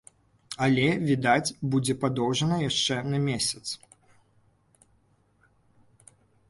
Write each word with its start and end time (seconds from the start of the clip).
Але, 0.67 0.85
відаць, 1.09 1.53
будзе 1.75 1.93
падоўжана 2.05 2.57
яшчэ 2.69 2.95
на 3.13 3.21
месяц. 3.29 3.63